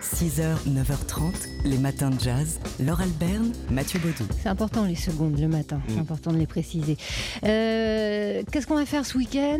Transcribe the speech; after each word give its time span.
6h, 0.00 0.66
9h30, 0.66 1.32
les 1.64 1.76
matins 1.78 2.10
de 2.10 2.18
jazz. 2.18 2.58
Laure 2.80 3.00
Alberne, 3.02 3.52
Mathieu 3.70 4.00
Baudou. 4.00 4.24
C'est 4.42 4.48
important 4.48 4.84
les 4.86 4.94
secondes 4.94 5.38
le 5.38 5.48
matin, 5.48 5.80
c'est 5.88 5.98
important 5.98 6.32
de 6.32 6.38
les 6.38 6.46
préciser. 6.46 6.96
Euh, 7.44 8.42
Qu'est-ce 8.50 8.66
qu'on 8.66 8.76
va 8.76 8.86
faire 8.86 9.04
ce 9.04 9.18
week-end? 9.18 9.58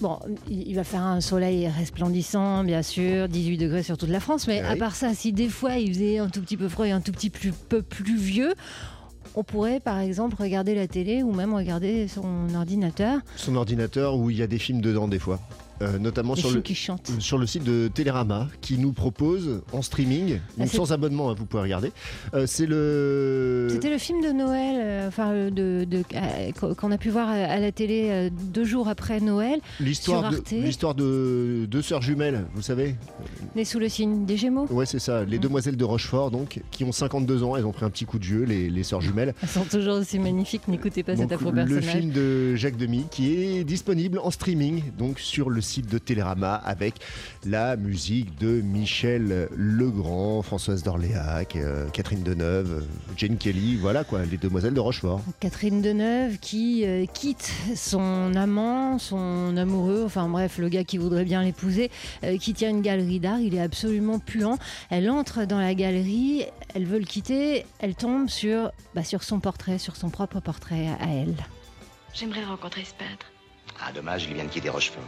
Bon, 0.00 0.18
il 0.48 0.74
va 0.76 0.84
faire 0.84 1.02
un 1.02 1.20
soleil 1.20 1.68
resplendissant, 1.68 2.64
bien 2.64 2.82
sûr, 2.82 3.28
18 3.28 3.58
degrés 3.58 3.82
sur 3.82 3.98
toute 3.98 4.08
la 4.08 4.20
France, 4.20 4.46
mais 4.46 4.60
à 4.60 4.72
Oui. 4.74 4.78
part 4.78 4.94
ça, 4.94 5.12
si 5.12 5.32
des 5.32 5.48
fois 5.48 5.76
il 5.76 5.92
faisait 5.92 6.18
un 6.18 6.28
tout 6.28 6.40
petit 6.40 6.56
peu 6.56 6.68
froid 6.68 6.86
et 6.86 6.92
un 6.92 7.00
tout 7.00 7.12
petit 7.12 7.28
plus, 7.28 7.52
peu 7.52 7.82
pluvieux, 7.82 8.54
on 9.34 9.42
pourrait 9.44 9.80
par 9.80 9.98
exemple 9.98 10.36
regarder 10.40 10.74
la 10.74 10.86
télé 10.88 11.22
ou 11.22 11.32
même 11.32 11.52
regarder 11.52 12.08
son 12.08 12.54
ordinateur, 12.54 13.20
Son 13.36 13.56
ordinateur 13.56 14.16
où 14.16 14.30
il 14.30 14.38
y 14.38 14.42
a 14.42 14.46
des 14.46 14.58
films 14.58 14.80
dedans 14.80 15.06
des 15.08 15.18
fois. 15.18 15.38
Euh, 15.82 15.98
notamment 15.98 16.34
sur 16.34 16.50
le, 16.50 16.62
sur 17.20 17.38
le 17.38 17.46
site 17.46 17.64
de 17.64 17.88
Télérama 17.88 18.48
qui 18.60 18.76
nous 18.76 18.92
propose 18.92 19.62
en 19.72 19.80
streaming, 19.80 20.38
donc 20.58 20.68
c'est- 20.68 20.76
sans 20.76 20.92
abonnement, 20.92 21.30
hein, 21.30 21.34
vous 21.38 21.46
pouvez 21.46 21.62
regarder. 21.62 21.90
Euh, 22.34 22.44
c'est 22.46 22.66
le. 22.66 23.68
C'était 23.70 23.88
le 23.88 23.96
film 23.96 24.20
de 24.22 24.28
Noël, 24.30 24.76
euh, 24.78 25.08
enfin 25.08 25.32
de, 25.50 25.84
de- 25.84 26.02
qu'on- 26.74 26.90
a 26.90 26.98
pu 26.98 27.08
voir 27.08 27.28
à 27.30 27.58
la 27.58 27.72
télé 27.72 28.30
deux 28.52 28.64
jours 28.64 28.88
après 28.88 29.20
Noël, 29.20 29.60
L'histoire 29.80 30.30
de, 30.30 30.42
l'histoire 30.52 30.94
de 30.94 31.64
deux 31.66 31.80
sœurs 31.82 32.02
jumelles, 32.02 32.44
vous 32.54 32.62
savez 32.62 32.94
né 33.56 33.64
sous 33.64 33.78
le 33.78 33.88
signe 33.88 34.26
des 34.26 34.36
Gémeaux. 34.36 34.66
Ouais, 34.70 34.84
c'est 34.86 34.98
ça. 34.98 35.24
Les 35.24 35.38
Mm. 35.38 35.40
demoiselles 35.40 35.76
de 35.76 35.84
Rochefort, 35.84 36.30
donc, 36.30 36.60
qui 36.70 36.84
ont 36.84 36.92
52 36.92 37.42
ans, 37.42 37.56
elles 37.56 37.64
ont 37.64 37.72
pris 37.72 37.84
un 37.86 37.90
petit 37.90 38.04
coup 38.04 38.18
de 38.18 38.24
jeu, 38.24 38.42
les, 38.44 38.68
les 38.68 38.82
sœurs 38.82 39.00
jumelles. 39.00 39.34
Elles 39.42 39.48
sont 39.48 39.64
toujours 39.64 39.94
aussi 39.96 40.18
magnifiques, 40.18 40.68
n'écoutez 40.68 41.02
pas 41.02 41.16
cet 41.16 41.30
Donc, 41.30 41.32
affreux 41.40 41.52
le 41.52 41.80
film 41.80 42.10
de 42.10 42.54
Jacques 42.56 42.76
Demy 42.76 43.06
qui 43.10 43.34
est 43.34 43.64
disponible 43.64 44.18
en 44.22 44.30
streaming 44.30 44.82
donc 44.98 45.18
sur 45.20 45.48
le 45.48 45.60
site 45.70 45.88
de 45.88 45.98
Télérama 45.98 46.54
avec 46.54 46.96
la 47.46 47.76
musique 47.76 48.36
de 48.38 48.60
Michel 48.60 49.48
Legrand, 49.56 50.42
Françoise 50.42 50.82
d'Orléac, 50.82 51.54
euh, 51.54 51.88
Catherine 51.90 52.24
Deneuve, 52.24 52.84
Jane 53.16 53.36
Kelly, 53.36 53.76
voilà 53.76 54.02
quoi, 54.02 54.24
les 54.24 54.36
demoiselles 54.36 54.74
de 54.74 54.80
Rochefort. 54.80 55.20
Catherine 55.38 55.80
Deneuve 55.80 56.38
qui 56.38 56.84
euh, 56.84 57.06
quitte 57.06 57.52
son 57.76 58.34
amant, 58.34 58.98
son 58.98 59.56
amoureux, 59.56 60.02
enfin 60.04 60.28
bref, 60.28 60.58
le 60.58 60.68
gars 60.68 60.82
qui 60.82 60.98
voudrait 60.98 61.24
bien 61.24 61.42
l'épouser, 61.44 61.90
euh, 62.24 62.36
qui 62.36 62.52
tient 62.52 62.70
une 62.70 62.82
galerie 62.82 63.20
d'art, 63.20 63.38
il 63.38 63.54
est 63.54 63.62
absolument 63.62 64.18
puant. 64.18 64.58
Elle 64.90 65.08
entre 65.08 65.44
dans 65.44 65.60
la 65.60 65.74
galerie, 65.74 66.46
elle 66.74 66.84
veut 66.84 66.98
le 66.98 67.06
quitter, 67.06 67.64
elle 67.78 67.94
tombe 67.94 68.28
sur, 68.28 68.72
bah, 68.96 69.04
sur 69.04 69.22
son 69.22 69.38
portrait, 69.38 69.78
sur 69.78 69.94
son 69.94 70.10
propre 70.10 70.40
portrait 70.40 70.88
à 71.00 71.06
elle. 71.06 71.36
J'aimerais 72.12 72.44
rencontrer 72.44 72.84
ce 72.84 72.94
peintre. 72.94 73.30
Ah, 73.80 73.92
dommage, 73.92 74.24
il 74.28 74.34
vient 74.34 74.44
de 74.44 74.50
quitter 74.50 74.68
Rochefort. 74.68 75.04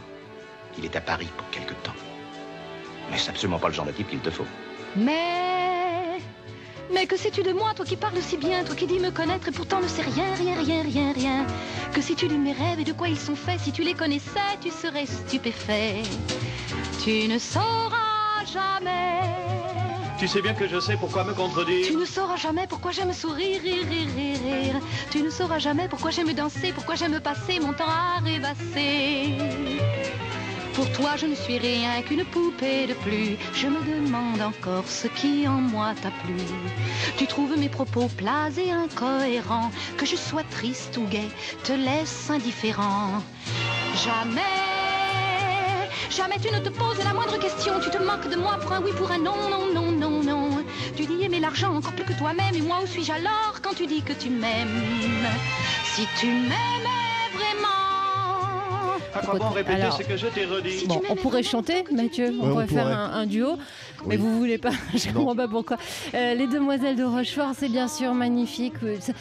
Il 0.77 0.85
est 0.85 0.95
à 0.95 1.01
Paris 1.01 1.29
pour 1.37 1.49
quelque 1.49 1.73
temps. 1.83 1.93
Mais 3.11 3.17
c'est 3.17 3.29
absolument 3.29 3.59
pas 3.59 3.67
le 3.67 3.73
genre 3.73 3.85
de 3.85 3.91
type 3.91 4.09
qu'il 4.09 4.19
te 4.19 4.29
faut. 4.29 4.45
Mais. 4.95 6.19
Mais 6.91 7.07
que 7.07 7.17
sais-tu 7.17 7.43
de 7.43 7.53
moi, 7.53 7.73
toi 7.73 7.85
qui 7.85 7.95
parles 7.95 8.21
si 8.21 8.37
bien, 8.37 8.63
toi 8.63 8.75
qui 8.75 8.85
dis 8.85 8.99
me 8.99 9.09
connaître 9.09 9.47
et 9.47 9.51
pourtant 9.51 9.81
ne 9.81 9.87
sais 9.87 10.01
rien, 10.01 10.33
rien, 10.35 10.55
rien, 10.61 10.83
rien, 10.83 11.13
rien. 11.13 11.45
Que 11.93 12.01
sais-tu 12.01 12.27
de 12.27 12.35
mes 12.35 12.51
rêves 12.51 12.79
et 12.79 12.83
de 12.83 12.93
quoi 12.93 13.07
ils 13.07 13.19
sont 13.19 13.35
faits? 13.35 13.59
Si 13.59 13.71
tu 13.71 13.83
les 13.83 13.93
connaissais, 13.93 14.57
tu 14.61 14.69
serais 14.69 15.05
stupéfait. 15.05 16.03
Tu 17.03 17.27
ne 17.27 17.39
sauras 17.39 18.45
jamais. 18.51 19.21
Tu 20.19 20.27
sais 20.27 20.41
bien 20.41 20.53
que 20.53 20.67
je 20.67 20.79
sais 20.79 20.95
pourquoi 20.95 21.23
me 21.23 21.33
contredire. 21.33 21.87
Tu 21.87 21.95
ne 21.95 22.05
sauras 22.05 22.37
jamais 22.37 22.67
pourquoi 22.67 22.91
j'aime 22.91 23.11
sourire, 23.13 23.61
rire, 23.61 23.85
rire, 23.89 24.07
rire, 24.15 24.39
rire. 24.43 24.75
Tu 25.09 25.21
ne 25.21 25.29
sauras 25.29 25.59
jamais 25.59 25.87
pourquoi 25.87 26.11
j'aime 26.11 26.31
danser, 26.33 26.71
pourquoi 26.73 26.95
j'aime 26.95 27.19
passer 27.19 27.59
mon 27.59 27.73
temps 27.73 27.89
à 27.89 28.19
rêvasser. 28.23 29.37
Pour 30.75 30.91
toi, 30.91 31.15
je 31.15 31.27
ne 31.27 31.35
suis 31.35 31.59
rien 31.59 32.01
qu'une 32.01 32.25
poupée 32.25 32.87
de 32.87 32.95
plus. 32.95 33.37
Je 33.53 33.67
me 33.67 33.79
demande 33.85 34.41
encore 34.41 34.87
ce 34.87 35.07
qui 35.07 35.47
en 35.47 35.61
moi 35.61 35.93
t'a 36.01 36.09
plu. 36.23 36.35
Tu 37.17 37.27
trouves 37.27 37.55
mes 37.57 37.69
propos 37.69 38.07
plats 38.17 38.49
et 38.57 38.71
incohérents. 38.71 39.71
Que 39.97 40.05
je 40.05 40.15
sois 40.15 40.43
triste 40.49 40.97
ou 40.97 41.05
gai, 41.05 41.29
te 41.63 41.73
laisse 41.73 42.29
indifférent. 42.31 43.21
Jamais, 44.03 44.41
jamais 46.09 46.39
tu 46.41 46.51
ne 46.51 46.59
te 46.59 46.69
poses 46.69 47.03
la 47.03 47.13
moindre 47.13 47.37
question. 47.37 47.79
Tu 47.79 47.91
te 47.91 47.99
moques 48.03 48.29
de 48.29 48.37
moi 48.37 48.57
pour 48.59 48.71
un 48.73 48.81
oui, 48.81 48.91
pour 48.97 49.11
un 49.11 49.19
non, 49.19 49.49
non, 49.51 49.71
non, 49.73 49.91
non, 49.91 50.23
non. 50.23 50.65
Tu 50.95 51.05
dis 51.05 51.23
aimer 51.23 51.39
l'argent 51.39 51.75
encore 51.75 51.93
plus 51.93 52.05
que 52.05 52.17
toi-même. 52.17 52.55
Et 52.55 52.61
moi, 52.61 52.79
où 52.83 52.87
suis-je 52.87 53.11
alors 53.11 53.61
quand 53.61 53.75
tu 53.75 53.85
dis 53.85 54.01
que 54.01 54.13
tu 54.13 54.31
m'aimes 54.31 55.27
Si 55.85 56.07
tu 56.19 56.27
vraiment. 56.27 57.02
À 59.15 59.19
quoi 59.19 59.37
bon 59.39 59.49
répéter 59.49 59.81
Alors- 59.81 59.97
ce 59.97 60.03
que 60.03 60.17
je 60.17 60.27
t'ai 60.27 60.45
redit 60.45 60.71
Si 60.79 60.87
Bon, 60.87 60.99
tu 60.99 61.11
on 61.11 61.15
pourrait 61.15 61.43
chanter, 61.43 61.83
Mathieu. 61.91 62.29
On 62.29 62.31
Ouais, 62.31 62.47
on 62.47 62.49
pourrait 62.51 62.67
faire 62.67 62.83
pourrait. 62.83 62.93
un, 62.95 63.11
un 63.13 63.25
duo, 63.25 63.57
mais 64.07 64.17
vous 64.17 64.37
voulez 64.37 64.57
pas. 64.57 64.71
Je 64.95 65.07
Non. 65.09 65.13
comprends 65.19 65.35
pas 65.35 65.47
pourquoi. 65.47 65.77
Euh, 66.13 66.33
les 66.33 66.47
Demoiselles 66.47 66.95
de 66.95 67.03
Rochefort, 67.03 67.51
c'est 67.57 67.69
bien 67.69 67.87
sûr 67.87 68.13
magnifique. 68.13 68.73
Euh, 68.83 68.95
ça- 68.99 69.13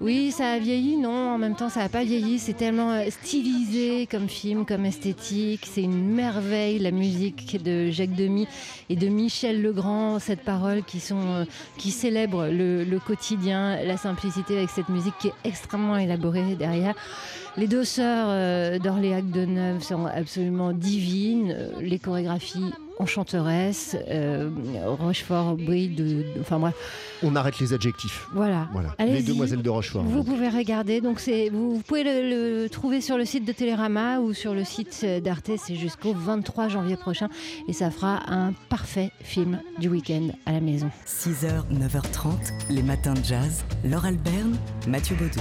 Oui, 0.00 0.30
ça 0.30 0.52
a 0.52 0.58
vieilli, 0.58 0.98
non. 0.98 1.30
En 1.34 1.38
même 1.38 1.56
temps, 1.56 1.70
ça 1.70 1.80
n'a 1.80 1.88
pas 1.88 2.04
vieilli. 2.04 2.38
C'est 2.38 2.52
tellement 2.52 2.90
euh, 2.92 3.08
stylisé 3.08 4.06
comme 4.06 4.28
film, 4.28 4.66
comme 4.66 4.84
esthétique. 4.84 5.66
C'est 5.70 5.82
une 5.82 6.12
merveille, 6.12 6.78
la 6.78 6.90
musique 6.90 7.62
de 7.62 7.90
Jacques 7.90 8.14
Demy 8.14 8.46
et 8.90 8.96
de 8.96 9.08
Michel 9.08 9.62
Legrand. 9.62 10.18
Cette 10.18 10.42
parole 10.42 10.82
qui 10.84 11.00
sont, 11.00 11.22
euh, 11.26 11.44
célèbre 11.78 12.48
le, 12.48 12.84
le 12.84 12.98
quotidien, 12.98 13.82
la 13.82 13.96
simplicité 13.96 14.58
avec 14.58 14.70
cette 14.70 14.90
musique 14.90 15.14
qui 15.18 15.28
est 15.28 15.34
extrêmement 15.44 15.96
élaborée 15.96 16.56
derrière. 16.56 16.94
Les 17.56 17.66
deux 17.66 17.84
sœurs 17.84 18.26
euh, 18.28 18.78
d'Orléac 18.78 19.30
de 19.30 19.46
Neuve 19.46 19.82
sont 19.82 20.04
absolument 20.04 20.72
divines. 20.72 21.56
Les 21.80 21.98
chorégraphies 21.98 22.72
enchanteresses. 22.98 23.96
Euh, 24.08 24.50
Rochefort 24.98 25.56
brille 25.56 25.88
de, 25.94 26.04
de- 26.04 26.24
Enfin 26.40 26.58
bref, 26.58 26.74
On 27.22 27.34
arrête 27.36 27.58
les 27.60 27.72
adjectifs. 27.72 28.26
voilà. 28.32 28.68
Voilà, 28.72 28.94
les 28.98 29.22
demoiselles 29.22 29.62
de 29.62 29.70
Rochefort. 29.70 30.02
Vous 30.04 30.18
donc. 30.18 30.26
pouvez 30.26 30.48
regarder, 30.48 31.00
donc 31.00 31.20
c'est 31.20 31.48
vous, 31.50 31.76
vous 31.76 31.82
pouvez 31.82 32.04
le, 32.04 32.62
le 32.62 32.68
trouver 32.68 33.00
sur 33.00 33.16
le 33.18 33.24
site 33.24 33.44
de 33.44 33.52
Télérama 33.52 34.20
ou 34.20 34.32
sur 34.32 34.54
le 34.54 34.64
site 34.64 35.04
d'Arte, 35.22 35.50
c'est 35.58 35.74
jusqu'au 35.76 36.12
23 36.14 36.68
janvier 36.68 36.96
prochain 36.96 37.28
et 37.68 37.72
ça 37.72 37.90
fera 37.90 38.20
un 38.32 38.52
parfait 38.68 39.10
film 39.22 39.60
du 39.78 39.88
week-end 39.88 40.28
à 40.46 40.52
la 40.52 40.60
maison. 40.60 40.90
6h, 41.06 41.64
9h30, 41.72 42.30
les 42.70 42.82
matins 42.82 43.14
de 43.14 43.24
jazz. 43.24 43.64
Laure 43.84 44.04
Alberne, 44.06 44.56
Mathieu 44.88 45.16
Baudou. 45.16 45.40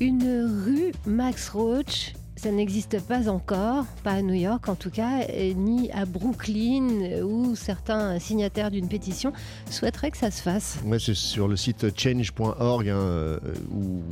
Une 0.00 0.62
rue 0.64 0.92
Max 1.06 1.48
Roach, 1.48 2.12
ça 2.38 2.50
n'existe 2.50 3.00
pas 3.00 3.28
encore, 3.28 3.84
pas 4.04 4.12
à 4.12 4.22
New 4.22 4.34
York 4.34 4.68
en 4.68 4.74
tout 4.74 4.90
cas, 4.90 5.26
ni 5.56 5.90
à 5.90 6.04
Brooklyn 6.04 6.88
euh, 7.02 7.22
où 7.22 7.56
certains 7.56 8.18
signataires 8.18 8.70
d'une 8.70 8.88
pétition 8.88 9.32
souhaiteraient 9.70 10.10
que 10.10 10.16
ça 10.16 10.30
se 10.30 10.42
fasse. 10.42 10.78
Ouais, 10.84 10.98
c'est 10.98 11.14
sur 11.14 11.48
le 11.48 11.56
site 11.56 11.86
change.org 11.98 12.88
hein, 12.88 12.96
euh, 12.96 13.38
où, 13.72 14.02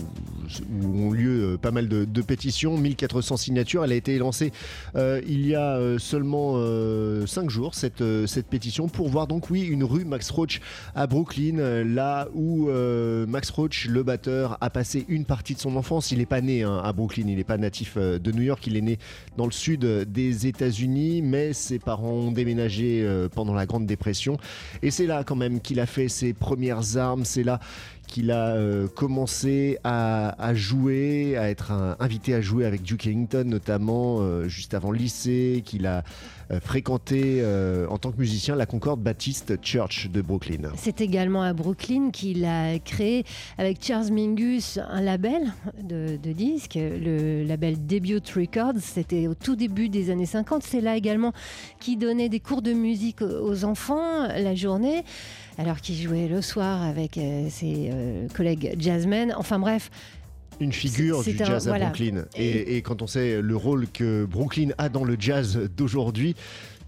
ont 0.85 1.11
lieu 1.13 1.55
euh, 1.55 1.57
pas 1.57 1.71
mal 1.71 1.89
de, 1.89 2.05
de 2.05 2.23
pétitions, 2.23 2.77
1400 2.77 3.37
signatures. 3.37 3.85
Elle 3.85 3.93
a 3.93 3.97
été 3.97 4.19
lancée 4.19 4.53
euh, 4.97 5.21
il 5.27 5.47
y 5.47 5.55
a 5.55 5.77
euh, 5.77 5.99
seulement 5.99 6.57
5 7.27 7.51
jours, 7.51 7.75
cette, 7.75 8.01
euh, 8.01 8.27
cette 8.27 8.47
pétition, 8.47 8.89
pour 8.89 9.09
voir 9.09 9.27
donc, 9.27 9.51
oui, 9.51 9.63
une 9.63 9.85
rue 9.85 10.05
Max 10.05 10.31
Roach 10.31 10.61
à 10.95 11.07
Brooklyn, 11.07 11.59
euh, 11.59 11.85
là 11.85 12.29
où 12.35 12.69
euh, 12.69 13.27
Max 13.27 13.51
Roach, 13.51 13.87
le 13.87 14.03
batteur, 14.03 14.59
a 14.61 14.71
passé 14.71 15.05
une 15.09 15.25
partie 15.25 15.55
de 15.55 15.61
son 15.61 15.77
enfance. 15.77 16.11
Il 16.11 16.19
n'est 16.19 16.27
pas 16.27 16.41
né 16.41 16.63
hein, 16.63 16.81
à 16.83 16.93
Brooklyn, 16.93 17.25
il 17.29 17.37
n'est 17.37 17.45
pas 17.45 17.59
natif 17.59 17.95
euh, 17.97 18.16
de 18.19 18.33
New 18.33 18.43
York, 18.43 18.67
il 18.67 18.77
est 18.77 18.83
né 18.83 18.99
dans 19.37 19.47
le 19.47 19.53
sud 19.53 19.85
des 19.85 20.47
États-Unis, 20.47 21.23
mais 21.23 21.53
ses 21.53 21.79
parents 21.79 22.13
ont 22.13 22.33
déménagé 22.33 23.03
euh, 23.05 23.29
pendant 23.29 23.55
la 23.55 23.67
Grande 23.67 23.87
Dépression. 23.87 24.39
Et 24.83 24.91
c'est 24.91 25.07
là 25.07 25.25
quand 25.25 25.37
même 25.37 25.61
qu'il 25.61 25.81
a 25.81 25.87
fait 25.87 26.09
ses 26.09 26.33
premières 26.33 26.97
armes, 26.97 27.25
c'est 27.25 27.43
là 27.43 27.61
qu'il 28.07 28.31
a 28.31 28.55
euh, 28.55 28.87
commencé 28.87 29.79
à, 29.83 30.55
jouer, 30.55 31.37
à 31.37 31.51
être 31.51 31.97
invité 31.99 32.35
à 32.35 32.41
jouer 32.41 32.65
avec 32.65 32.83
Duke 32.83 33.07
Ellington 33.07 33.45
notamment, 33.45 34.19
euh, 34.21 34.49
juste 34.49 34.75
avant 34.75 34.91
le 34.91 34.99
lycée, 34.99 35.63
qu'il 35.65 35.87
a 35.87 36.05
fréquenté 36.61 37.39
euh, 37.41 37.87
en 37.89 37.99
tant 37.99 38.13
que 38.13 38.19
musicien 38.19 38.57
la 38.57 38.67
Concorde 38.67 39.01
Baptist 39.01 39.55
Church 39.63 40.09
de 40.11 40.21
Brooklyn. 40.21 40.71
C'est 40.77 41.01
également 41.01 41.43
à 41.43 41.53
Brooklyn 41.53 42.11
qu'il 42.11 42.45
a 42.45 42.79
créé 42.79 43.25
avec 43.59 43.85
Charles 43.85 44.11
Mingus 44.11 44.79
un 44.89 45.01
label 45.01 45.53
de, 45.83 46.17
de 46.23 46.33
disques, 46.33 46.79
le 46.79 47.43
label 47.45 47.87
Debut 47.87 48.21
Records. 48.35 48.81
C'était 48.81 49.27
au 49.27 49.35
tout 49.35 49.57
début 49.57 49.89
des 49.89 50.11
années 50.11 50.27
50. 50.27 50.63
C'est 50.63 50.81
là 50.81 50.97
également 50.97 51.33
qu'il 51.81 51.99
donnait 51.99 52.29
des 52.29 52.41
cours 52.41 52.63
de 52.63 52.73
musique 52.73 53.23
aux 53.23 53.65
enfants 53.65 54.27
la 54.27 54.55
journée, 54.55 55.05
alors 55.59 55.81
qu'il 55.81 55.97
jouait 55.97 56.29
le 56.29 56.43
soir 56.43 56.83
avec 56.83 57.19
euh, 57.19 57.49
ses 57.51 57.91
euh, 57.93 58.29
collègues 58.35 58.75
jazzmen. 58.79 59.35
Enfin 59.37 59.59
bref, 59.59 59.91
Une 60.61 60.73
figure 60.73 61.23
du 61.23 61.31
un- 61.41 61.45
jazz 61.45 61.69
à 61.69 61.71
voilà. 61.71 61.87
Brooklyn. 61.87 62.25
Et, 62.37 62.77
et 62.77 62.83
quand 62.83 63.03
on 63.03 63.07
sait 63.07 63.43
le 63.43 63.57
rôle 63.57 63.87
que 63.89 64.25
Brooklyn 64.25 64.71
a 64.79 64.89
dans 64.89 65.05
le 65.05 65.17
jazz 65.19 65.59
d'aujourd'hui, 65.77 66.35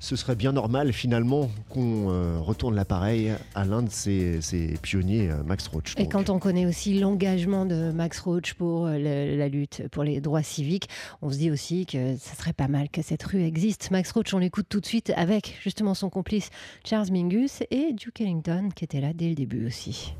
ce 0.01 0.15
serait 0.15 0.37
bien 0.37 0.53
normal 0.53 0.93
finalement 0.93 1.51
qu'on 1.69 2.09
euh, 2.09 2.39
retourne 2.39 2.77
l'appareil 2.77 3.33
à 3.57 3.65
l'un 3.65 3.83
de 3.83 3.91
ces 3.91 4.39
pionniers, 4.81 5.29
euh, 5.29 5.43
Max 5.45 5.67
Roach. 5.67 5.95
Et 5.99 6.09
quand 6.09 6.31
on 6.31 6.39
connaît 6.39 6.67
aussi 6.67 6.97
l'engagement 7.01 7.67
de 7.67 7.91
Max 7.91 8.21
Roach 8.21 8.55
pour 8.55 8.87
euh, 8.87 8.97
le- 8.97 9.37
la 9.37 9.49
lutte 9.49 9.83
pour 9.91 10.05
les 10.05 10.21
droits 10.21 10.45
civiques, 10.45 10.89
on 11.21 11.31
se 11.31 11.37
dit 11.39 11.51
aussi 11.51 11.85
que 11.85 12.17
ça 12.17 12.37
serait 12.37 12.53
pas 12.53 12.69
mal 12.69 12.89
que 12.91 13.03
cette 13.03 13.25
rue 13.25 13.43
existe. 13.43 13.91
Max 13.91 14.13
Roach, 14.13 14.33
on 14.35 14.39
l'écoute 14.39 14.67
tout 14.69 14.79
de 14.81 14.87
suite 14.87 15.13
avec 15.17 15.59
justement 15.65 15.95
son 15.95 16.11
complice 16.11 16.51
Charles 16.85 17.11
Mingus 17.11 17.65
et 17.73 17.93
Duke 17.93 18.21
Ellington 18.21 18.69
qui 18.77 18.85
était 18.85 19.01
là 19.01 19.13
dès 19.13 19.29
le 19.29 19.35
début 19.35 19.67
aussi. 19.67 20.15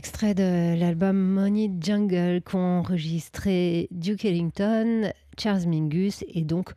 Extrait 0.00 0.32
de 0.32 0.80
l'album 0.80 1.14
Money 1.14 1.70
Jungle 1.78 2.40
qu'ont 2.42 2.78
enregistré 2.78 3.86
Duke 3.90 4.24
Ellington, 4.24 5.12
Charles 5.38 5.66
Mingus 5.66 6.24
et 6.26 6.40
donc 6.40 6.70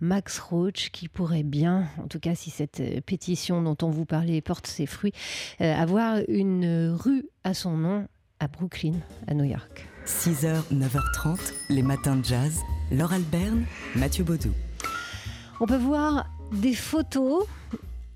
Max 0.00 0.38
Roach 0.38 0.88
qui 0.90 1.06
pourrait 1.06 1.42
bien, 1.42 1.88
en 2.02 2.06
tout 2.08 2.18
cas 2.18 2.34
si 2.34 2.48
cette 2.48 2.82
pétition 3.04 3.60
dont 3.60 3.76
on 3.82 3.90
vous 3.90 4.06
parlait 4.06 4.40
porte 4.40 4.66
ses 4.66 4.86
fruits, 4.86 5.12
euh, 5.60 5.74
avoir 5.74 6.20
une 6.28 6.96
rue 6.98 7.28
à 7.44 7.52
son 7.52 7.76
nom 7.76 8.08
à 8.38 8.48
Brooklyn, 8.48 8.94
à 9.26 9.34
New 9.34 9.44
York. 9.44 9.86
6h, 10.06 10.62
9h30, 10.72 11.38
les 11.68 11.82
matins 11.82 12.16
de 12.16 12.24
jazz. 12.24 12.60
Laure 12.90 13.12
Alberne, 13.12 13.66
Mathieu 13.94 14.24
Baudou. 14.24 14.54
On 15.60 15.66
peut 15.66 15.76
voir 15.76 16.30
des 16.50 16.72
photos 16.72 17.44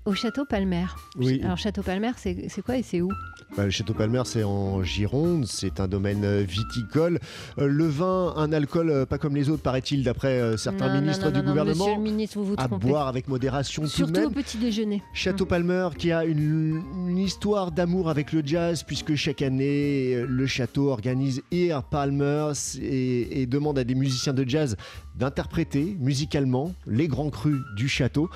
au 0.05 0.13
château 0.13 0.45
Palmer. 0.45 0.85
Oui. 1.17 1.41
Alors 1.43 1.57
château 1.57 1.81
Palmer, 1.81 2.11
c'est 2.15 2.61
quoi 2.63 2.77
et 2.77 2.83
c'est 2.83 3.01
où? 3.01 3.09
Bah, 3.55 3.63
le 3.63 3.69
Château 3.69 3.93
Palmer, 3.93 4.23
c'est 4.25 4.43
en 4.43 4.83
Gironde, 4.83 5.45
c'est 5.45 5.79
un 5.79 5.87
domaine 5.87 6.25
euh, 6.25 6.41
viticole. 6.41 7.19
Euh, 7.57 7.67
le 7.67 7.85
vin, 7.87 8.33
un 8.35 8.51
alcool 8.51 8.89
euh, 8.89 9.05
pas 9.05 9.17
comme 9.17 9.35
les 9.35 9.49
autres, 9.49 9.61
paraît-il, 9.61 10.03
d'après 10.03 10.39
euh, 10.41 10.57
certains 10.57 10.93
Non, 10.93 10.99
ministres 11.01 11.25
non, 11.27 11.31
du 11.31 11.39
non, 11.39 11.45
gouvernement. 11.51 11.85
Monsieur 11.85 11.95
le 11.95 12.01
ministre, 12.01 12.37
vous 12.39 12.45
vous 12.45 12.55
à 12.57 12.67
boire 12.67 13.07
avec 13.07 13.27
modération 13.29 13.83
tout 13.83 13.87
de 13.87 13.93
Surtout 13.93 14.13
même. 14.13 14.25
au 14.25 14.31
petit 14.31 14.57
déjeuner. 14.57 15.01
Château 15.13 15.45
Palmer 15.45 15.89
qui 15.97 16.11
a 16.11 16.25
une, 16.25 16.81
une 17.07 17.17
histoire 17.17 17.71
d'amour 17.71 18.09
avec 18.09 18.33
le 18.33 18.41
jazz 18.45 18.83
puisque 18.83 19.15
chaque 19.15 19.41
année 19.41 20.25
le 20.27 20.47
château 20.47 20.89
organise 20.89 21.41
Ear 21.51 21.83
Palmer 21.83 22.51
et, 22.81 23.41
et 23.41 23.45
demande 23.45 23.79
à 23.79 23.83
des 23.85 23.95
musiciens 23.95 24.33
de 24.33 24.43
jazz 24.47 24.75
d'interpréter 25.15 25.95
musicalement 25.99 26.73
les 26.87 27.07
grands 27.07 27.29
crus 27.29 27.61
du 27.77 27.87
château. 27.87 28.29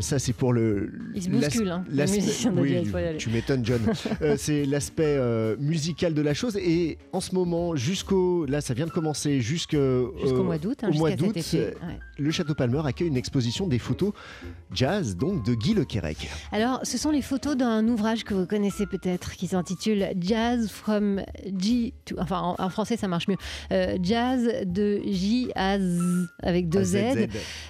Ça 0.00 0.18
c'est 0.20 0.32
pour 0.32 0.52
le, 0.52 0.92
Il 1.14 1.22
se 1.22 1.30
l'as- 1.30 1.38
bouscule, 1.48 1.68
hein, 1.70 1.84
les 1.90 2.02
musiciens 2.06 2.52
de 2.52 2.60
oui, 2.60 2.84
jazz, 2.84 3.16
tu 3.18 3.30
m'étonnes, 3.30 3.64
John. 3.64 3.80
Euh, 4.22 4.36
c'est 4.38 4.64
l'aspect 4.64 5.04
euh, 5.18 5.56
musical 5.58 6.14
de 6.14 6.22
la 6.22 6.34
chose. 6.34 6.56
Et 6.56 6.98
en 7.12 7.20
ce 7.20 7.34
moment, 7.34 7.74
jusqu'au. 7.76 8.46
Là, 8.46 8.60
ça 8.60 8.74
vient 8.74 8.86
de 8.86 8.90
commencer, 8.90 9.40
jusqu'au. 9.40 10.14
Jusqu'au 10.20 10.40
euh, 10.40 10.44
mois 10.44 10.58
d'août, 10.58 10.78
hein, 10.82 10.90
au 10.94 10.98
mois 10.98 11.10
jusqu'à 11.10 11.24
cet 11.26 11.34
d'août, 11.34 11.36
été. 11.36 11.58
euh, 11.58 11.86
Ouais. 11.86 11.98
le 12.18 12.30
Château 12.30 12.54
Palmer 12.54 12.80
accueille 12.84 13.08
une 13.08 13.16
exposition 13.16 13.66
des 13.66 13.78
photos 13.78 14.12
jazz, 14.72 15.16
donc 15.16 15.44
de 15.44 15.54
Guy 15.54 15.74
Le 15.74 15.84
Quérec. 15.84 16.28
Alors, 16.52 16.80
ce 16.84 16.96
sont 16.98 17.10
les 17.10 17.22
photos 17.22 17.56
d'un 17.56 17.86
ouvrage 17.88 18.24
que 18.24 18.34
vous 18.34 18.46
connaissez 18.46 18.86
peut-être 18.86 19.32
qui 19.32 19.46
s'intitule 19.48 20.06
Jazz 20.20 20.68
from 20.70 21.22
G 21.58 21.92
to. 22.04 22.16
Enfin, 22.18 22.38
en, 22.40 22.56
en 22.58 22.68
français, 22.70 22.96
ça 22.96 23.08
marche 23.08 23.28
mieux. 23.28 23.36
Euh, 23.72 23.96
jazz 24.02 24.48
de 24.66 25.00
J 25.06 25.50
à 25.54 25.78
Z 25.78 25.98
avec 26.42 26.68
deux 26.68 26.84
Z. 26.84 26.96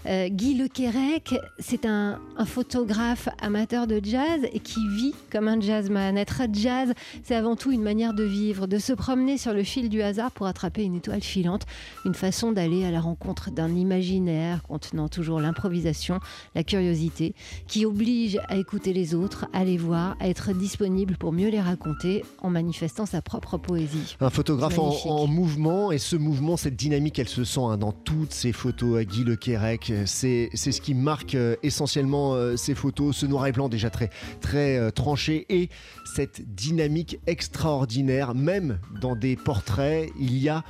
Euh, 0.06 0.28
Guy 0.28 0.54
Le 0.54 0.68
Quérec, 0.68 1.34
c'est 1.58 1.86
un, 1.86 2.18
un 2.36 2.44
photographe 2.44 3.21
amateur 3.40 3.86
de 3.86 4.00
jazz 4.02 4.40
et 4.52 4.60
qui 4.60 4.86
vit 4.88 5.14
comme 5.30 5.48
un 5.48 5.60
jazzman. 5.60 6.16
Être 6.16 6.42
jazz, 6.52 6.92
c'est 7.22 7.34
avant 7.34 7.56
tout 7.56 7.70
une 7.72 7.82
manière 7.82 8.14
de 8.14 8.24
vivre, 8.24 8.66
de 8.66 8.78
se 8.78 8.92
promener 8.92 9.38
sur 9.38 9.52
le 9.52 9.62
fil 9.62 9.88
du 9.88 10.02
hasard 10.02 10.30
pour 10.30 10.46
attraper 10.46 10.82
une 10.84 10.96
étoile 10.96 11.22
filante, 11.22 11.62
une 12.04 12.14
façon 12.14 12.52
d'aller 12.52 12.84
à 12.84 12.90
la 12.90 13.00
rencontre 13.00 13.50
d'un 13.50 13.74
imaginaire 13.74 14.62
contenant 14.62 15.08
toujours 15.08 15.40
l'improvisation, 15.40 16.20
la 16.54 16.64
curiosité, 16.64 17.34
qui 17.66 17.84
oblige 17.84 18.38
à 18.48 18.56
écouter 18.56 18.92
les 18.92 19.14
autres, 19.14 19.46
à 19.52 19.64
les 19.64 19.76
voir, 19.76 20.16
à 20.20 20.28
être 20.28 20.52
disponible 20.52 21.16
pour 21.16 21.32
mieux 21.32 21.48
les 21.48 21.60
raconter 21.60 22.24
en 22.40 22.50
manifestant 22.50 23.06
sa 23.06 23.22
propre 23.22 23.58
poésie. 23.58 24.16
Un 24.20 24.30
photographe 24.30 24.78
en, 24.78 25.26
mouvement 25.26 25.92
et 25.92 25.98
ce 25.98 26.16
mouvement, 26.16 26.56
cette 26.56 26.76
dynamique, 26.76 27.18
elle 27.18 27.28
se 27.28 27.44
sent 27.44 27.60
hein, 27.60 27.78
dans 27.78 27.92
toutes 27.92 28.32
ces 28.32 28.52
photos 28.52 28.98
à 28.98 29.04
Guy 29.04 29.24
Le 29.24 29.36
Quérec. 29.36 29.92
C'est 30.06 30.50
c'est 30.54 30.72
ce 30.72 30.80
qui 30.80 30.94
marque 30.94 31.34
euh, 31.34 31.56
essentiellement 31.62 32.34
euh, 32.34 32.56
ces 32.56 32.74
photos, 32.74 33.12
ce 33.12 33.26
noir 33.26 33.47
et 33.47 33.52
blanc 33.52 33.69
déjà 33.69 33.90
très, 33.90 34.11
très 34.40 34.76
euh, 34.78 34.90
tranché 34.90 35.47
et 35.49 35.69
cette 36.14 36.42
dynamique 36.54 37.19
extraordinaire. 37.26 38.35
Même 38.35 38.78
dans 39.00 39.14
des 39.14 39.37
portraits, 39.37 40.11
il 40.19 40.37
y 40.38 40.49
a 40.49 40.64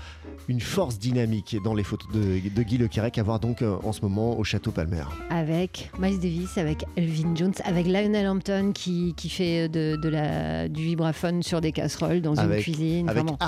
une 0.49 0.61
force 0.61 0.99
dynamique 0.99 1.57
dans 1.65 1.75
les 1.75 1.85
photos 1.85 2.11
de, 2.13 2.41
de 2.49 2.63
Guy 2.63 2.77
Le 2.79 2.89
Quérec 2.89 3.17
à 3.19 3.23
voir 3.23 3.39
donc 3.41 3.63
euh, 3.63 3.77
en 3.85 3.93
ce 3.93 4.01
moment 4.03 4.39
au 4.39 4.45
Château 4.45 4.71
Palmer. 4.73 5.05
avec 5.31 5.91
Miles 5.99 6.19
Davis, 6.19 6.59
avec 6.59 6.85
Elvin 6.97 7.35
Jones, 7.35 7.53
avec 7.65 7.87
Lionel 7.87 8.27
Hampton 8.27 8.73
qui, 8.75 9.15
qui 9.17 9.29
fait 9.29 9.69
de, 9.69 9.97
de 9.97 10.09
la, 10.09 10.69
du 10.69 10.83
vibraphone 10.83 11.43
sur 11.43 11.61
des 11.61 11.73
casseroles 11.73 12.21
dans 12.21 12.35
Avec- 12.39 12.59
une 12.59 12.63
cuisine. 12.75 13.09
Avec 13.09 13.23
Vraiment. 13.23 13.39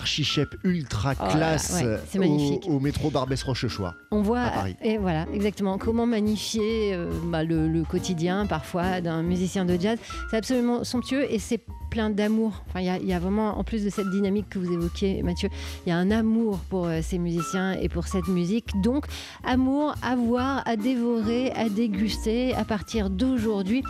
Ultra 0.64 1.14
Oh 1.18 1.24
là 1.24 1.30
classe 1.32 1.72
ouais, 1.74 1.84
euh, 1.84 1.98
magnifique. 2.18 2.64
au, 2.68 2.74
au 2.76 2.80
métro 2.80 3.10
Barbès-Rochechouart. 3.10 3.94
On 4.10 4.22
voit, 4.22 4.40
à 4.42 4.50
Paris. 4.50 4.76
et 4.82 4.98
voilà, 4.98 5.26
exactement, 5.32 5.78
comment 5.78 6.06
magnifier 6.06 6.94
euh, 6.94 7.10
bah, 7.26 7.42
le, 7.44 7.68
le 7.68 7.82
quotidien 7.84 8.46
parfois 8.46 8.83
d'un 9.00 9.22
musicien 9.22 9.64
de 9.64 9.76
jazz. 9.80 9.98
C'est 10.30 10.36
absolument 10.36 10.84
somptueux 10.84 11.30
et 11.32 11.38
c'est 11.38 11.60
plein 11.90 12.10
d'amour. 12.10 12.62
Enfin, 12.68 12.80
il 12.80 13.06
y 13.06 13.12
a- 13.12 13.18
vraiment, 13.18 13.56
en 13.58 13.62
plus 13.64 13.84
de 13.84 13.90
cette 13.90 14.10
dynamique 14.10 14.48
que 14.50 14.58
vous 14.58 14.72
évoquiez, 14.72 15.22
Mathieu, 15.22 15.48
il 15.86 15.90
y 15.90 15.92
a 15.92 15.96
un 15.96 16.10
amour 16.10 16.58
pour 16.68 16.86
euh, 16.86 17.00
ces 17.02 17.18
musiciens 17.18 17.72
et 17.72 17.88
pour 17.88 18.08
cette 18.08 18.26
musique. 18.28 18.66
Donc, 18.82 19.06
amour 19.44 19.94
à 20.02 20.16
voir, 20.16 20.62
à 20.66 20.76
dévorer, 20.76 21.52
à 21.52 21.68
déguster 21.68 22.52
à 22.54 22.64
partir 22.64 23.10
d'aujourd'hui 23.10 23.82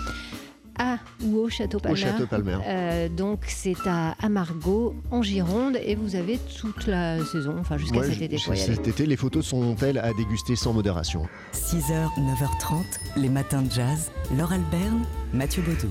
à 0.79 0.99
ou 1.25 1.39
au 1.39 1.49
Château 1.49 1.79
Palmer. 1.79 1.93
Au 1.99 2.03
Château 2.03 2.27
Palmer. 2.27 2.59
Euh, 2.67 3.09
donc 3.09 3.41
c'est 3.47 3.77
à 3.87 4.13
Amargot 4.23 4.95
en 5.11 5.23
Gironde 5.23 5.79
et 5.85 5.95
vous 5.95 6.17
avez 6.17 6.39
toute 6.61 6.87
la 6.87 7.25
saison, 7.25 7.57
enfin 7.61 7.77
jusqu'à 7.79 7.99
Ouais, 8.01 8.07
cet 8.13 8.23
été. 8.23 8.37
y 8.37 8.47
aller. 8.51 8.57
cet 8.61 8.89
été, 8.89 9.07
les 9.07 9.17
photos 9.17 9.45
sont-elles 9.47 9.99
à 9.99 10.13
déguster 10.15 10.57
sans 10.57 10.73
modération 10.73 11.27
6h, 11.53 12.09
9h30, 12.19 12.83
les 13.17 13.29
matins 13.29 13.63
de 13.63 13.71
jazz. 13.71 14.11
Laure 14.37 14.53
Alberne, 14.53 15.05
Mathieu 15.33 15.63
Baudou. 15.63 15.91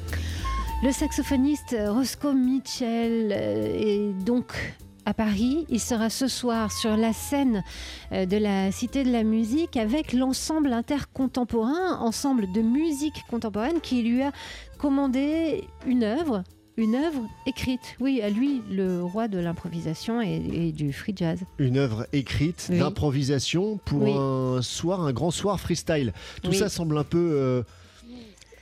Le 0.84 0.92
saxophoniste 0.92 1.76
Roscoe 1.88 2.34
Mitchell 2.34 3.32
euh, 3.32 3.78
est 3.80 4.14
donc 4.26 4.76
à 5.06 5.14
Paris. 5.14 5.66
Il 5.70 5.80
sera 5.80 6.10
ce 6.10 6.28
soir 6.28 6.72
sur 6.72 6.96
la 6.98 7.14
scène 7.14 7.64
euh, 8.12 8.26
de 8.26 8.38
la 8.38 8.72
Cité 8.72 9.04
de 9.04 9.12
la 9.12 9.24
Musique 9.24 9.78
avec 9.78 10.14
l'ensemble 10.14 10.72
intercontemporain, 10.74 11.98
ensemble 12.00 12.52
de 12.54 12.62
musique 12.62 13.24
contemporaine 13.30 13.82
qui 13.82 14.02
lui 14.04 14.22
a 14.24 14.32
commandé 14.78 15.64
une 15.86 16.04
œuvre. 16.04 16.44
Une 16.76 16.96
œuvre 16.96 17.22
écrite, 17.46 17.96
oui, 18.00 18.20
à 18.24 18.32
lui, 18.32 18.64
le 18.72 19.04
roi 19.04 19.28
de 19.28 19.38
l'improvisation 19.38 20.20
et, 20.24 20.42
et 20.52 20.72
du 20.72 20.92
free 20.92 21.14
jazz. 21.16 21.40
Une 21.60 21.78
œuvre 21.78 22.08
écrite 22.14 22.66
Oui. 22.72 22.80
d'improvisation 22.80 23.78
pour 23.86 24.02
Oui. 24.02 24.12
un 24.18 24.60
soir, 24.64 25.02
un 25.02 25.14
grand 25.14 25.30
soir 25.30 25.60
freestyle. 25.60 26.14
Tout 26.42 26.50
Oui. 26.50 26.58
ça 26.58 26.70
semble 26.70 26.98
un 26.98 27.04
peu 27.04 27.20
euh, 27.34 27.62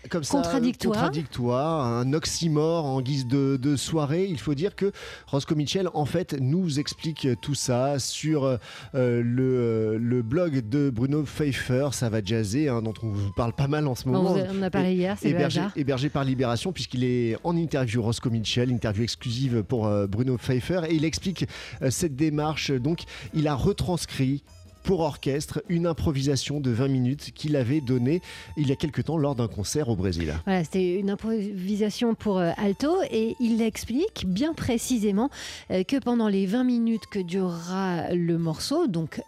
comme 0.09 0.23
ça, 0.23 0.37
Contradictoire. 0.37 0.95
contradictoire, 0.95 1.85
un 1.85 2.13
oxymore 2.13 2.85
en 2.85 3.01
guise 3.01 3.27
de, 3.27 3.57
de 3.57 3.75
soirée. 3.75 4.25
Il 4.29 4.39
faut 4.39 4.53
dire 4.55 4.75
que 4.75 4.91
Roscoe 5.27 5.55
Mitchell, 5.55 5.89
en 5.93 6.05
fait, 6.05 6.35
nous 6.39 6.79
explique 6.79 7.27
tout 7.41 7.53
ça 7.55 7.99
sur 7.99 8.45
euh, 8.45 8.57
le, 8.93 9.23
euh, 9.43 9.97
le 9.99 10.21
blog 10.21 10.67
de 10.67 10.89
Bruno 10.89 11.23
Pfeiffer. 11.23 11.89
Ça 11.91 12.09
va 12.09 12.23
jazzer, 12.23 12.69
hein, 12.69 12.81
dont 12.81 12.93
on 13.03 13.09
vous 13.09 13.31
parle 13.33 13.53
pas 13.53 13.67
mal 13.67 13.87
en 13.87 13.95
ce 13.95 14.07
On, 14.07 14.11
moment. 14.11 14.35
on 14.35 14.59
en 14.59 14.61
a 14.63 14.69
parlé 14.69 14.93
hier, 14.93 15.17
c'est 15.19 15.29
hébergé, 15.29 15.61
hébergé 15.75 16.09
par 16.09 16.23
Libération 16.23 16.71
puisqu'il 16.71 17.03
est 17.03 17.37
en 17.43 17.55
interview 17.55 18.01
Roscoe 18.01 18.29
Mitchell, 18.31 18.71
interview 18.71 19.03
exclusive 19.03 19.63
pour 19.63 19.87
euh, 19.87 20.07
Bruno 20.07 20.37
Pfeiffer 20.37 20.81
et 20.89 20.95
il 20.95 21.05
explique 21.05 21.45
euh, 21.81 21.89
cette 21.91 22.15
démarche. 22.15 22.71
Donc 22.71 23.01
il 23.33 23.47
a 23.47 23.53
retranscrit 23.55 24.43
pour 24.83 25.01
orchestre 25.01 25.63
une 25.69 25.87
improvisation 25.87 26.59
de 26.59 26.71
20 26.71 26.87
minutes 26.87 27.31
qu'il 27.33 27.55
avait 27.55 27.81
donnée 27.81 28.21
il 28.57 28.67
y 28.67 28.71
a 28.71 28.75
quelque 28.75 29.01
temps 29.01 29.17
lors 29.17 29.35
d'un 29.35 29.47
concert 29.47 29.89
au 29.89 29.95
Brésil. 29.95 30.33
Voilà, 30.45 30.63
c'était 30.63 30.99
une 30.99 31.09
improvisation 31.09 32.15
pour 32.15 32.39
euh, 32.39 32.51
alto 32.57 32.97
et 33.09 33.35
il 33.39 33.61
explique 33.61 34.25
bien 34.27 34.53
précisément 34.53 35.29
euh, 35.71 35.83
que 35.83 35.97
pendant 35.97 36.27
les 36.27 36.45
20 36.45 36.63
minutes 36.63 37.05
que 37.11 37.19
durera 37.19 38.13
le 38.13 38.37
morceau, 38.37 38.87
donc 38.87 39.21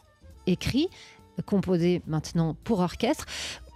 écrit, 0.48 0.90
composé 1.46 2.02
maintenant 2.08 2.56
pour 2.64 2.80
orchestre, 2.80 3.26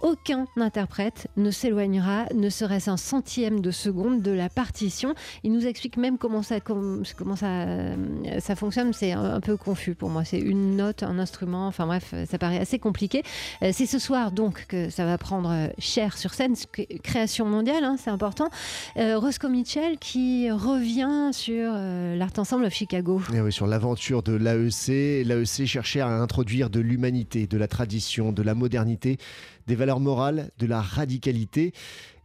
aucun 0.00 0.46
interprète 0.56 1.28
ne 1.36 1.50
s'éloignera, 1.50 2.26
ne 2.34 2.48
serait-ce 2.50 2.90
un 2.90 2.96
centième 2.96 3.60
de 3.60 3.70
seconde 3.70 4.22
de 4.22 4.30
la 4.30 4.48
partition. 4.48 5.14
Il 5.42 5.52
nous 5.52 5.66
explique 5.66 5.96
même 5.96 6.18
comment 6.18 6.42
ça, 6.42 6.60
com- 6.60 7.02
comment 7.16 7.36
ça, 7.36 7.62
euh, 7.62 7.96
ça 8.40 8.54
fonctionne. 8.56 8.92
C'est 8.92 9.12
un, 9.12 9.40
peu 9.40 9.56
confus 9.56 9.94
pour 9.94 10.08
moi. 10.10 10.24
C'est 10.24 10.38
une 10.38 10.76
note, 10.76 11.02
un 11.02 11.18
instrument. 11.18 11.66
Enfin 11.66 11.86
bref, 11.86 12.14
ça 12.30 12.38
paraît 12.38 12.58
assez 12.58 12.78
compliqué. 12.78 13.22
Euh, 13.62 13.70
C'est 13.72 13.86
ce 13.86 13.98
soir 13.98 14.32
donc 14.32 14.66
que 14.68 14.90
ça 14.90 15.04
va 15.04 15.18
prendre 15.18 15.50
euh, 15.50 15.68
cher 15.78 16.16
sur 16.16 16.34
scène. 16.34 16.54
Sc- 16.54 17.00
Création 17.02 17.46
mondiale, 17.46 17.84
hein, 17.84 17.96
c'est 17.98 18.10
important. 18.10 18.48
Roscoe 18.96 19.48
Mitchell 19.48 19.98
qui 19.98 20.50
revient 20.50 21.30
sur 21.32 21.72
l'Art 21.72 22.32
Ensemble 22.38 22.64
of 22.66 22.72
Chicago. 22.74 23.20
Et 23.32 23.40
oui, 23.40 23.52
sur 23.52 23.66
l'aventure 23.66 24.22
de 24.22 24.32
l'AEC, 24.34 25.24
l'AEC 25.26 25.66
cherchait 25.66 26.00
à 26.00 26.08
introduire 26.08 26.70
de 26.70 26.80
l'humanité, 26.80 27.46
de 27.46 27.56
la 27.58 27.68
tradition, 27.68 28.32
de 28.32 28.42
la 28.42 28.54
modernité, 28.54 29.18
des 29.68 29.76
valeurs 29.76 30.00
morales, 30.00 30.50
de 30.58 30.66
la 30.66 30.80
radicalité. 30.80 31.72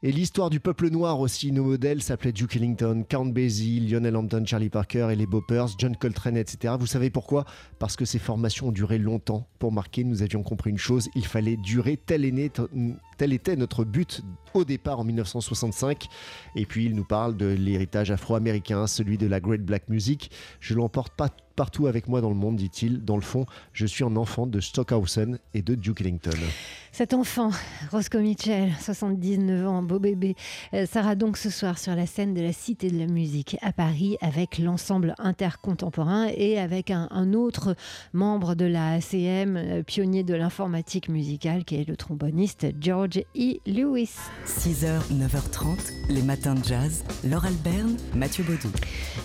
Et 0.06 0.12
l'histoire 0.12 0.50
du 0.50 0.60
peuple 0.60 0.90
noir 0.90 1.20
aussi, 1.20 1.52
nos 1.54 1.64
modèles 1.64 2.02
s'appelaient 2.02 2.34
Duke 2.34 2.58
Ellington, 2.58 3.06
Count 3.08 3.28
Basie, 3.28 3.80
Lionel 3.80 4.18
Hampton, 4.18 4.44
Charlie 4.46 4.70
Parker 4.70 5.10
et 5.12 5.16
les 5.16 5.26
Boppers, 5.26 5.68
John 5.78 5.96
Coltrane, 5.96 6.36
etc. 6.36 6.74
Vous 6.78 6.88
savez 6.88 7.10
pourquoi? 7.10 7.46
Parce 7.80 7.96
que 7.96 8.04
ces 8.04 8.20
formations 8.20 8.68
ont 8.68 8.72
duré 8.74 8.98
longtemps. 8.98 9.48
Pour 9.60 9.72
marquer, 9.72 10.04
nous 10.04 10.22
avions 10.22 10.44
compris 10.44 10.72
une 10.72 10.78
chose, 10.78 11.10
il 11.16 11.26
fallait 11.26 11.56
durer, 11.56 11.98
tel, 11.98 12.26
est 12.26 12.32
né- 12.32 12.52
tel 13.18 13.34
était 13.34 13.56
notre 13.56 13.84
but 13.84 14.22
au 14.54 14.64
départ 14.64 15.00
en 15.00 15.04
1965. 15.04 16.08
Et 16.56 16.66
puis 16.66 16.86
il 16.86 16.96
nous 16.96 17.06
parle 17.06 17.36
de 17.38 17.48
l'héritage 17.48 18.12
afro-américain, 18.12 18.88
celui 18.88 19.18
de 19.18 19.28
la 19.28 19.40
Great 19.40 19.62
Black 19.62 19.90
Music. 19.90 20.32
Je 20.60 20.74
l'emporte 20.74 21.14
pas 21.16 21.30
partout 21.56 21.88
avec 21.88 22.08
moi 22.08 22.22
dans 22.22 22.30
le 22.30 22.36
monde, 22.36 22.56
dit-il. 22.56 23.04
Dans 23.04 23.16
le 23.16 23.22
fond, 23.22 23.46
je 23.74 23.86
suis 23.86 24.04
un 24.04 24.16
enfant 24.16 24.48
de 24.48 24.60
Stockhausen 24.60 25.40
et 25.54 25.62
de 25.62 25.76
Duke 25.76 26.02
Ellington. 26.02 26.32
Cet 26.92 27.14
enfant, 27.14 27.52
Roscoe 27.92 28.18
Mitchell, 28.18 28.72
79 28.80 29.68
ans, 29.68 29.82
beau 29.82 30.00
bébé, 30.00 30.36
euh, 30.74 30.86
sera 30.86 31.16
donc 31.16 31.38
ce 31.38 31.50
soir 31.50 31.80
sur 31.80 31.96
la 31.96 32.06
scène 32.06 32.34
de 32.34 32.42
la 32.42 32.54
Cité 32.54 32.90
de 32.90 32.98
la 32.98 33.08
Musique 33.08 33.58
à 33.62 33.72
Paris 33.72 34.18
avec 34.22 34.60
l'ensemble 34.60 35.16
intercontemporain 35.18 36.28
et 36.36 36.60
avec 36.60 36.92
un, 36.92 37.08
un 37.12 37.34
autre 37.34 37.76
membre 38.14 38.56
de 38.56 38.66
la 38.66 38.94
ACM, 38.94 39.58
euh, 39.58 39.84
pionnier 39.84 40.24
de 40.24 40.36
l'informatique 40.36 41.10
musicale, 41.10 41.66
qui 41.66 41.76
est 41.76 41.88
le 41.88 41.96
tromboniste 41.96 42.68
George 42.80 43.03
E. 43.06 43.60
Lewis. 43.66 44.12
6h, 44.48 45.12
9h30, 45.12 45.78
les 46.10 46.22
matins 46.22 46.56
de 46.56 46.64
jazz. 46.64 47.04
Laure 47.26 47.46
Alberne, 47.46 47.98
Mathieu 48.16 48.46
Baudou. 48.46 48.72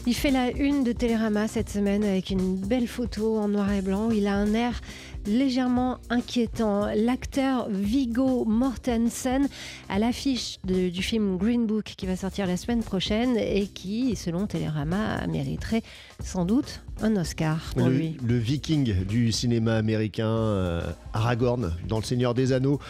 Il 0.07 0.15
fait 0.15 0.33
la 0.33 0.51
une 0.51 0.83
de 0.83 0.93
Télérama 0.93 1.47
cette 1.47 1.71
semaine 1.71 2.03
avec 2.03 2.31
une 2.31 2.57
belle 2.57 2.89
photo 2.89 3.39
en 3.39 3.47
noir 3.47 3.73
et 3.73 3.83
blanc. 3.83 4.11
Il 4.11 4.27
a 4.27 4.35
un 4.35 4.53
air 4.55 4.81
légèrement 5.29 5.99
inquiétant. 6.11 6.87
L'acteur 6.95 7.69
Vigo 7.69 8.45
Mortensen 8.45 9.49
à 9.89 9.99
l'affiche 9.99 10.59
du 10.65 11.03
film 11.03 11.37
Green 11.37 11.67
Book 11.67 11.95
qui 11.97 12.07
va 12.07 12.17
sortir 12.17 12.47
la 12.47 12.57
semaine 12.57 12.83
prochaine 12.83 13.37
et 13.37 13.67
qui, 13.67 14.17
selon 14.17 14.47
Télérama, 14.47 15.27
mériterait 15.27 15.83
sans 16.23 16.45
doute 16.45 16.83
un 17.01 17.17
Oscar 17.17 17.61
pour 17.77 17.89
Le, 17.89 17.97
lui. 17.97 18.17
le 18.27 18.37
viking 18.37 19.05
du 19.05 19.31
cinéma 19.31 19.77
américain, 19.77 20.27
euh, 20.27 20.83
Aragorn, 21.13 21.73
dans 21.87 21.99
Le 21.99 22.05
Seigneur 22.05 22.35
des 22.35 22.53
Anneaux, 22.53 22.81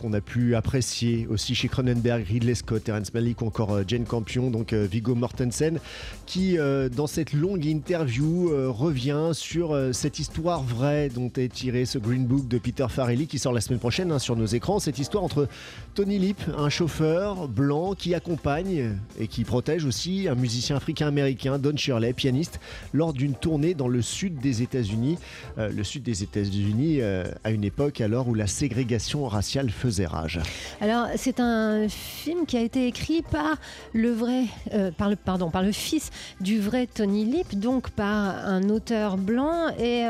qu'on 0.00 0.12
a 0.12 0.20
pu 0.20 0.54
apprécier 0.54 1.26
aussi 1.28 1.54
chez 1.54 1.68
Cronenberg, 1.68 2.24
Ridley 2.26 2.54
Scott, 2.54 2.84
Terrence 2.84 3.12
Malick 3.12 3.42
ou 3.42 3.46
encore 3.46 3.72
euh, 3.72 3.82
Jane 3.86 4.04
Campion, 4.04 4.50
donc 4.50 4.72
euh, 4.72 4.86
Viggo 4.90 5.14
Mortensen, 5.14 5.78
qui 6.26 6.56
dans 6.94 7.06
cette 7.06 7.32
longue 7.32 7.64
interview 7.64 8.50
revient 8.72 9.30
sur 9.32 9.76
cette 9.92 10.18
histoire 10.18 10.62
vraie 10.62 11.08
dont 11.08 11.30
est 11.36 11.64
ce 11.86 11.98
Green 11.98 12.26
Book 12.26 12.48
de 12.48 12.58
Peter 12.58 12.86
Farrelly 12.88 13.26
qui 13.26 13.38
sort 13.38 13.52
la 13.52 13.60
semaine 13.60 13.78
prochaine 13.78 14.12
hein, 14.12 14.18
sur 14.18 14.36
nos 14.36 14.46
écrans. 14.46 14.78
Cette 14.78 14.98
histoire 14.98 15.24
entre 15.24 15.48
Tony 15.94 16.18
Lip, 16.18 16.40
un 16.56 16.68
chauffeur 16.68 17.48
blanc 17.48 17.94
qui 17.94 18.14
accompagne 18.14 18.96
et 19.18 19.26
qui 19.26 19.44
protège 19.44 19.84
aussi 19.84 20.28
un 20.28 20.34
musicien 20.34 20.76
africain-américain, 20.76 21.58
Don 21.58 21.76
Shirley, 21.76 22.12
pianiste, 22.12 22.60
lors 22.92 23.12
d'une 23.12 23.34
tournée 23.34 23.74
dans 23.74 23.88
le 23.88 24.02
sud 24.02 24.40
des 24.40 24.62
États-Unis. 24.62 25.18
Euh, 25.58 25.70
le 25.70 25.84
sud 25.84 26.02
des 26.02 26.22
États-Unis 26.22 27.00
euh, 27.00 27.24
à 27.44 27.50
une 27.50 27.64
époque 27.64 28.00
alors 28.00 28.28
où 28.28 28.34
la 28.34 28.46
ségrégation 28.46 29.26
raciale 29.26 29.70
faisait 29.70 30.06
rage. 30.06 30.40
Alors, 30.80 31.06
c'est 31.16 31.40
un 31.40 31.88
film 31.88 32.46
qui 32.46 32.56
a 32.56 32.62
été 32.62 32.86
écrit 32.86 33.22
par 33.22 33.56
le 33.92 34.10
vrai, 34.10 34.44
euh, 34.72 34.90
pardon, 35.24 35.50
par 35.50 35.62
le 35.62 35.72
fils 35.72 36.10
du 36.40 36.60
vrai 36.60 36.86
Tony 36.86 37.24
Lip, 37.24 37.58
donc 37.58 37.90
par 37.90 38.36
un 38.46 38.68
auteur 38.68 39.16
blanc. 39.16 39.68
Et 39.78 40.04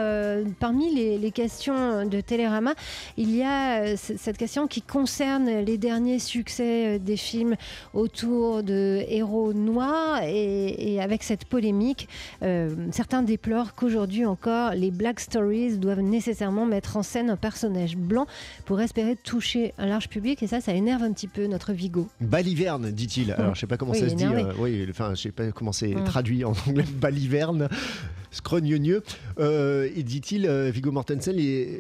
parmi 0.59 0.95
les, 0.95 1.19
les 1.19 1.31
questions 1.31 1.50
de 1.59 2.21
Télérama, 2.21 2.75
il 3.17 3.35
y 3.35 3.43
a 3.43 3.83
euh, 3.83 3.95
cette 3.97 4.37
question 4.39 4.67
qui 4.67 4.83
concerne 4.83 5.49
les 5.65 5.79
derniers 5.79 6.19
succès 6.19 6.87
euh, 6.87 6.99
des 6.99 7.17
films 7.17 7.57
autour 7.95 8.63
de 8.63 9.03
héros 9.09 9.53
noirs. 9.53 10.23
Et, 10.23 10.95
et 10.95 11.01
avec 11.03 11.23
cette 11.23 11.45
polémique, 11.45 12.09
euh, 12.43 12.71
certains 12.93 13.23
déplorent 13.23 13.75
qu'aujourd'hui 13.75 14.25
encore, 14.27 14.73
les 14.73 14.91
Black 14.91 15.21
Stories 15.21 15.77
doivent 15.79 16.01
nécessairement 16.01 16.67
mettre 16.67 16.97
en 16.97 17.03
scène 17.03 17.31
un 17.31 17.37
personnage 17.37 17.97
blanc 17.97 18.27
pour 18.65 18.81
espérer 18.81 19.17
toucher 19.17 19.75
un 19.79 19.87
large 19.87 20.09
public 20.09 20.43
et 20.43 20.47
ça, 20.47 20.61
ça 20.61 20.73
énerve 20.73 21.03
un 21.03 21.13
petit 21.13 21.29
peu 21.29 21.47
notre 21.47 21.73
Vigo. 21.73 22.09
Baliverne, 22.21 22.91
dit-il. 22.91 23.33
Alors, 23.33 23.55
je 23.55 23.61
sais 23.61 23.67
pas 23.67 23.77
comment 23.77 23.93
Oui, 23.93 24.01
ça 24.01 24.09
se 24.09 24.15
dit. 24.15 24.25
euh, 24.25 24.53
oui, 24.59 24.87
enfin, 24.91 25.15
je 25.15 25.21
sais 25.23 25.33
pas 25.33 25.51
comment 25.53 25.73
c'est 25.73 25.91
Mm. 25.95 26.05
traduit 26.05 26.45
en 26.45 26.53
anglais. 26.69 26.85
Baliverne. 27.01 27.69
Scrogneux. 28.31 29.03
Euh, 29.39 29.89
et 29.95 30.03
dit-il, 30.03 30.47
euh, 30.47 30.71
Viggo 30.71 30.93
Mortensen, 30.93 31.37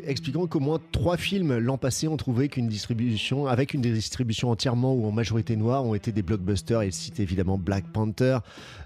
expliquant 0.06 0.46
qu'au 0.46 0.60
moins 0.60 0.80
trois 0.92 1.16
films 1.16 1.58
l'an 1.58 1.78
passé 1.78 2.08
ont 2.08 2.16
trouvé 2.16 2.48
qu'une 2.48 2.68
distribution, 2.68 3.46
avec 3.46 3.74
une 3.74 3.82
distribution 3.82 4.50
entièrement 4.50 4.94
ou 4.94 5.06
en 5.06 5.12
majorité 5.12 5.56
noire, 5.56 5.84
ont 5.84 5.94
été 5.94 6.12
des 6.12 6.22
blockbusters. 6.22 6.82
Il 6.84 6.92
cite 6.92 7.20
évidemment 7.20 7.58
Black 7.58 7.84
Panther, 7.92 8.38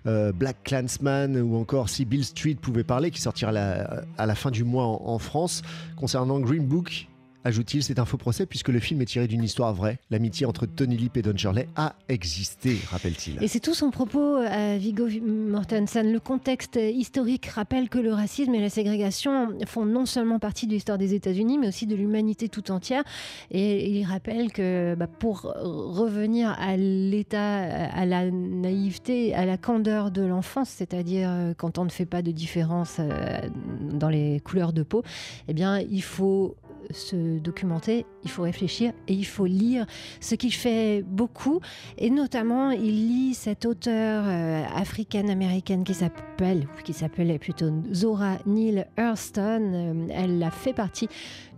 euh, 0.07 0.33
Black 0.33 0.57
Clansman 0.65 1.37
ou 1.41 1.57
encore 1.57 1.89
Si 1.89 2.05
Bill 2.05 2.25
Street 2.25 2.57
pouvait 2.61 2.85
parler, 2.85 3.11
qui 3.11 3.21
sortira 3.21 3.51
à 3.51 4.27
la, 4.27 4.35
fin 4.35 4.51
du 4.51 4.65
mois 4.65 4.85
en 4.85 5.19
France. 5.19 5.63
Concernant 5.97 6.41
Green 6.41 6.67
Book, 6.67 7.09
ajoute-t-il, 7.45 7.83
c'est 7.83 7.99
un 7.99 8.05
faux 8.05 8.17
procès 8.17 8.47
puisque 8.47 8.69
le 8.69 8.81
film 8.81 9.01
est 9.03 9.07
tiré 9.07 9.27
d'une 9.27 9.45
histoire 9.45 9.73
vraie. 9.75 9.99
L'amitié 10.11 10.47
entre 10.47 10.67
Tony 10.67 10.97
Lip 10.97 11.17
et 11.17 11.23
Don 11.23 11.37
Shirley 11.37 11.69
a 11.77 11.95
existé, 12.09 12.79
rappelle-t-il. 12.91 13.43
Et 13.43 13.49
c'est 13.49 13.61
tout 13.61 13.75
son 13.75 13.91
propos 13.91 14.37
à 14.37 14.77
Viggo 14.77 15.09
Mortensen. 15.23 16.13
Le 16.13 16.21
contexte 16.21 16.77
historique 16.77 17.47
rappelle 17.47 17.89
que 17.89 17.99
le 17.99 18.13
racisme 18.13 18.55
et 18.55 18.61
la 18.61 18.71
ségrégation 18.71 19.59
font 19.67 19.85
non 19.85 20.07
seulement 20.07 20.39
partie 20.39 20.67
de 20.67 20.73
l'histoire 20.73 20.99
des 20.99 21.15
États-Unis, 21.15 21.59
mais 21.59 21.69
aussi 21.69 21.87
de 21.87 21.95
l'humanité 21.95 22.49
tout 22.49 22.71
entière. 22.71 23.05
Et 23.51 23.91
il 23.91 24.05
rappelle 24.05 24.53
que 24.53 24.95
bah, 24.95 25.07
pour 25.07 25.43
revenir 25.43 26.55
à 26.59 26.77
l'état, 26.77 27.57
à 27.57 28.07
la 28.07 28.31
naïveté, 28.31 29.35
à 29.35 29.45
la 29.45 29.57
candeur 29.57 30.11
de 30.11 30.23
l'enfance, 30.23 30.69
c'est-à-dire 30.69 31.29
euh, 31.31 31.55
quand 31.57 31.79
on 31.79 31.85
ne 31.85 31.91
fait 31.91 32.07
pas 32.07 32.23
de 32.23 32.31
différence 32.31 32.97
euh, 32.99 33.49
dans 33.93 34.09
les 34.09 34.41
couleurs 34.41 34.73
de 34.73 34.83
peau, 34.83 35.03
eh 35.49 35.55
bien, 35.55 35.79
il 35.79 36.03
faut 36.03 36.57
se 36.91 37.39
documenter, 37.39 38.07
il 38.25 38.31
faut 38.31 38.43
réfléchir 38.43 38.93
et 39.09 39.13
il 39.13 39.27
faut 39.27 39.47
lire, 39.47 39.87
ce 40.21 40.35
qu'il 40.35 40.53
fait 40.53 41.03
beaucoup. 41.03 41.61
Et 41.99 42.11
notamment, 42.11 42.71
il 42.71 43.09
lit 43.09 43.35
cette 43.35 43.67
auteure 43.67 44.25
euh, 44.27 44.65
africaine-américaine 44.75 45.85
qui 45.85 45.95
s'appelle, 45.95 46.67
qui 46.85 46.93
s'appelait 46.93 47.39
plutôt 47.39 47.71
Zora 47.93 48.39
Neale 48.47 48.87
Hurston. 48.99 49.73
Euh, 49.75 50.07
elle 50.11 50.43
a 50.43 50.51
fait 50.51 50.73
partie 50.73 51.09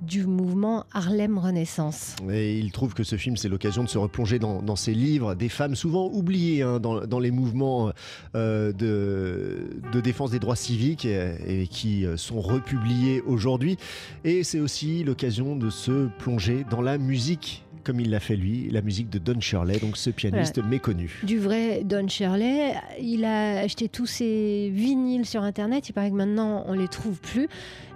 du 0.03 0.27
mouvement 0.27 0.85
Harlem 0.93 1.39
Renaissance. 1.39 2.17
Il 2.29 2.71
trouve 2.73 2.93
que 2.95 3.03
ce 3.03 3.17
film, 3.17 3.37
c'est 3.37 3.49
l'occasion 3.49 3.83
de 3.83 3.89
se 3.89 3.99
replonger 3.99 4.39
dans, 4.39 4.61
dans 4.63 4.77
ces 4.77 4.93
livres, 4.93 5.35
des 5.35 5.49
femmes 5.49 5.75
souvent 5.75 6.11
oubliées 6.13 6.63
hein, 6.63 6.81
dans, 6.81 7.19
les 7.19 7.31
mouvements 7.31 7.93
euh, 8.35 8.73
de, 8.73 10.01
défense 10.01 10.31
des 10.31 10.39
droits 10.39 10.57
civiques 10.57 11.07
et, 11.07 11.67
qui 11.71 12.05
sont 12.17 12.41
republiés 12.41 13.23
aujourd'hui. 13.27 13.79
Et 14.25 14.45
c'est 14.45 14.61
aussi 14.61 15.03
l'occasion 15.17 15.57
de 15.57 15.71
se 15.71 16.09
plonger 16.19 16.67
dans 16.69 16.83
la 16.83 16.99
musique, 16.99 17.65
comme 17.85 18.01
il 18.01 18.11
l'a 18.11 18.21
fait 18.21 18.37
lui, 18.37 18.69
la 18.71 18.83
musique 18.83 19.09
de 19.09 19.19
Don 19.19 19.41
Shirley, 19.41 19.79
donc 19.79 19.97
ce 19.97 20.11
pianiste 20.11 20.63
méconnu. 20.63 21.23
Du 21.23 21.39
vrai 21.39 21.85
Don 21.85 22.07
Shirley, 22.07 22.75
il 23.01 23.25
a 23.25 23.61
acheté 23.61 23.89
tous 23.89 24.05
ses 24.05 24.71
vinyles 24.75 25.25
sur 25.25 25.43
Internet. 25.43 25.89
Il 25.89 25.95
paraît 25.95 26.11
que 26.11 26.17
maintenant, 26.17 26.65
on 26.67 26.75
les 26.75 26.89
trouve 26.89 27.19
plus. 27.19 27.49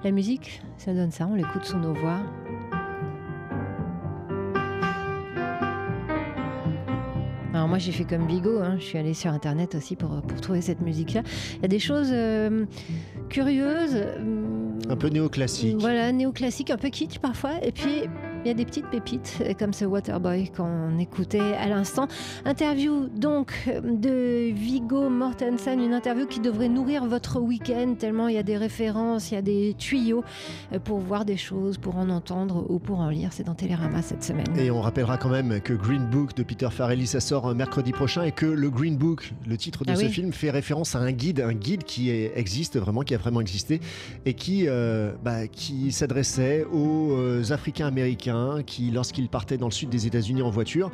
La 0.02 0.12
musique, 0.12 0.62
ça 0.78 0.94
donne 0.94 1.10
ça. 1.10 1.26
On 1.26 1.34
l'écoute 1.34 1.66
sous 1.66 1.76
nos 1.76 1.92
voix. 1.92 2.22
Alors 7.52 7.68
moi 7.68 7.76
j'ai 7.76 7.92
fait 7.92 8.04
comme 8.04 8.26
Bigot, 8.26 8.60
hein. 8.60 8.76
je 8.78 8.84
suis 8.84 8.96
allée 8.96 9.12
sur 9.12 9.30
internet 9.32 9.74
aussi 9.74 9.94
pour, 9.94 10.22
pour 10.22 10.40
trouver 10.40 10.62
cette 10.62 10.80
musique-là. 10.80 11.22
Il 11.56 11.62
y 11.62 11.64
a 11.66 11.68
des 11.68 11.78
choses 11.78 12.08
euh, 12.10 12.64
curieuses, 13.28 13.96
euh, 13.96 14.69
Un 14.88 14.96
peu 14.96 15.08
néoclassique. 15.08 15.76
voilà, 15.78 16.10
néoclassique, 16.12 16.70
un 16.70 16.76
peu 16.76 16.88
kitsch 16.88 17.18
parfois, 17.18 17.52
et 17.62 17.72
puis 17.72 18.04
il 18.44 18.48
y 18.48 18.50
a 18.50 18.54
des 18.54 18.64
petites 18.64 18.86
pépites 18.86 19.38
euh, 19.40 19.52
comme 19.58 19.72
ce 19.72 19.84
Waterboy 19.84 20.50
qu'on 20.50 20.98
écoutait 20.98 21.40
à 21.40 21.68
l'instant. 21.68 22.08
Interview 22.44 23.08
donc 23.08 23.52
de 23.84 24.50
Vigo 24.52 25.08
Mortensen, 25.10 25.80
une 25.80 25.92
interview 25.92 26.26
qui 26.26 26.40
devrait 26.40 26.68
nourrir 26.68 27.04
votre 27.06 27.40
week-end 27.40 27.94
tellement 27.98 28.28
il 28.28 28.34
y 28.36 28.38
a 28.38 28.42
des 28.42 28.56
références, 28.56 29.30
il 29.30 29.34
y 29.34 29.36
a 29.36 29.42
des 29.42 29.74
tuyaux 29.78 30.24
euh, 30.72 30.78
pour 30.78 30.98
voir 30.98 31.24
des 31.24 31.36
choses, 31.36 31.78
pour 31.78 31.96
en 31.96 32.08
entendre 32.08 32.66
ou 32.70 32.78
pour 32.78 33.00
en 33.00 33.08
lire. 33.08 33.32
C'est 33.32 33.44
dans 33.44 33.54
Télérama 33.54 34.02
cette 34.02 34.24
semaine. 34.24 34.46
Et 34.56 34.70
on 34.70 34.80
rappellera 34.80 35.16
quand 35.18 35.30
même 35.30 35.60
que 35.60 35.72
Green 35.72 36.06
Book 36.06 36.34
de 36.34 36.42
Peter 36.42 36.68
Farrelly, 36.70 37.06
ça 37.06 37.20
sort 37.20 37.46
un 37.46 37.54
mercredi 37.54 37.92
prochain 37.92 38.22
et 38.22 38.32
que 38.32 38.46
le 38.46 38.70
Green 38.70 38.96
Book, 38.96 39.32
le 39.46 39.56
titre 39.56 39.84
de 39.84 39.90
Ah 39.92 39.96
ce 39.96 40.04
oui. 40.04 40.10
film, 40.10 40.32
fait 40.32 40.50
référence 40.50 40.94
à 40.94 41.00
un 41.00 41.12
guide, 41.12 41.40
un 41.40 41.54
guide 41.54 41.84
qui 41.84 42.10
existe 42.10 42.78
vraiment, 42.78 43.02
qui 43.02 43.14
a 43.14 43.18
vraiment 43.18 43.40
existé 43.40 43.80
et 44.24 44.34
qui, 44.34 44.64
euh, 44.66 45.12
bah, 45.22 45.46
qui 45.46 45.92
s'adressait 45.92 46.64
aux 46.72 47.12
euh, 47.12 47.52
Qui, 48.66 48.90
lorsqu'ils 48.90 49.28
partaient 49.28 49.56
dans 49.56 49.66
le 49.66 49.72
sud 49.72 49.88
des 49.88 50.06
États-Unis 50.06 50.42
en 50.42 50.50
voiture, 50.50 50.90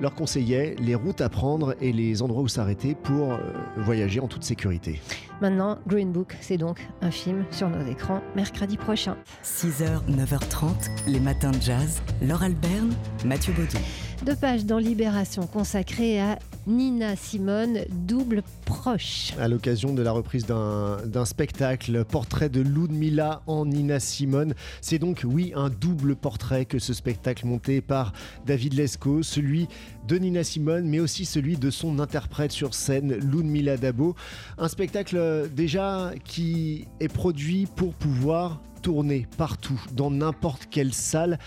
leur 0.00 0.14
conseillait 0.14 0.76
les 0.78 0.94
routes 0.94 1.20
à 1.20 1.28
prendre 1.28 1.74
et 1.80 1.92
les 1.92 2.22
endroits 2.22 2.42
où 2.42 2.48
s'arrêter 2.48 2.94
pour 2.94 3.32
euh, 3.32 3.38
voyager 3.76 4.20
en 4.20 4.28
toute 4.28 4.44
sécurité. 4.44 5.00
Maintenant, 5.40 5.78
Green 5.86 6.12
Book, 6.12 6.36
c'est 6.40 6.56
donc 6.56 6.86
un 7.00 7.10
film 7.10 7.44
sur 7.50 7.68
nos 7.68 7.86
écrans 7.90 8.22
mercredi 8.34 8.76
prochain. 8.76 9.16
6h, 9.44 10.06
9h30, 10.08 10.70
les 11.06 11.20
matins 11.20 11.50
de 11.50 11.60
jazz. 11.60 12.02
Laure 12.22 12.42
Alberne, 12.42 12.92
Mathieu 13.24 13.52
Baudou. 13.52 13.78
Deux 14.24 14.36
pages 14.36 14.66
dans 14.66 14.78
Libération 14.78 15.46
consacrées 15.46 16.20
à 16.20 16.38
Nina 16.70 17.16
Simone, 17.16 17.80
double 17.90 18.44
proche. 18.64 19.32
à 19.40 19.48
l'occasion 19.48 19.92
de 19.92 20.02
la 20.02 20.12
reprise 20.12 20.46
d'un 20.46 21.24
spectacle, 21.24 22.04
portrait 22.04 22.48
de 22.48 22.60
Ludmilla 22.60 23.42
en 23.48 23.66
Nina 23.66 23.98
Simone. 23.98 24.54
C'est 24.80 25.00
donc, 25.00 25.22
oui, 25.24 25.52
un 25.56 25.68
double 25.68 26.14
portrait 26.14 26.66
que 26.66 26.78
ce 26.78 26.94
spectacle 26.94 27.44
monté 27.44 27.80
par 27.80 28.12
David 28.46 28.74
Lescaut, 28.74 29.24
celui 29.24 29.66
de 30.06 30.16
Nina 30.16 30.44
Simone, 30.44 30.88
mais 30.88 31.00
aussi 31.00 31.24
celui 31.24 31.56
de 31.56 31.70
son 31.70 31.98
interprète 31.98 32.52
sur 32.52 32.72
scène, 32.72 33.14
Ludmilla 33.14 33.76
Dabo. 33.76 34.14
Un 34.56 34.68
spectacle 34.68 35.16
euh, 35.16 35.48
déjà 35.48 36.12
qui 36.24 36.86
est 37.00 37.08
produit 37.08 37.66
pour 37.66 37.94
pouvoir 37.94 38.60
tourner 38.80 39.26
partout, 39.36 39.80
dans 39.92 40.10
n'importe 40.10 40.66
quelle 40.70 40.92
salle, 40.92 41.38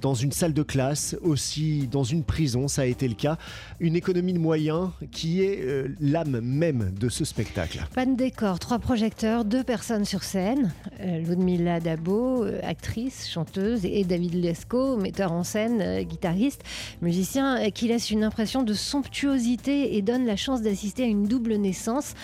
dans 0.00 0.14
une 0.14 0.32
salle 0.32 0.52
de 0.52 0.62
classe, 0.62 1.16
aussi 1.22 1.88
dans 1.88 2.04
une 2.04 2.24
prison, 2.24 2.68
ça 2.68 2.82
a 2.82 2.84
été 2.84 3.08
le 3.08 3.14
cas. 3.14 3.38
Une 3.80 3.96
économie 3.96 4.32
de 4.32 4.38
moyens 4.38 4.90
qui 5.12 5.42
est 5.42 5.60
euh, 5.62 5.88
l'âme 6.00 6.40
même 6.40 6.92
de 6.98 7.08
ce 7.08 7.24
spectacle. 7.24 7.86
Pas 7.94 8.06
de 8.06 8.14
décor, 8.14 8.58
trois 8.58 8.78
projecteurs, 8.78 9.44
deux 9.44 9.62
personnes 9.62 10.04
sur 10.04 10.22
scène. 10.22 10.72
Euh, 11.00 11.20
Ludmilla 11.20 11.80
Dabo, 11.80 12.44
euh, 12.44 12.60
actrice, 12.62 13.28
chanteuse, 13.28 13.84
et 13.84 14.04
David 14.04 14.34
Lescaut, 14.34 14.96
metteur 14.96 15.32
en 15.32 15.42
scène, 15.42 15.80
euh, 15.80 16.02
guitariste, 16.02 16.62
musicien, 17.00 17.58
euh, 17.58 17.70
qui 17.70 17.88
laisse 17.88 18.10
une 18.10 18.24
impression 18.24 18.62
de 18.62 18.74
somptuosité 18.74 19.96
et 19.96 20.02
donne 20.02 20.26
la 20.26 20.36
chance 20.36 20.62
d'assister 20.62 21.04
à 21.04 21.06
une 21.06 21.26
double 21.26 21.54
naissance. 21.54 22.14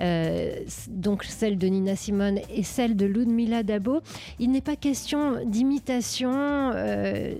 Euh, 0.00 0.56
donc 0.88 1.24
celle 1.24 1.56
de 1.56 1.66
Nina 1.66 1.96
Simone 1.96 2.40
et 2.54 2.62
celle 2.62 2.96
de 2.96 3.06
Ludmilla 3.06 3.62
Dabo. 3.62 4.00
Il 4.38 4.50
n'est 4.50 4.60
pas 4.60 4.76
question 4.76 5.44
d'imitation. 5.44 6.32
euh, 6.32 7.34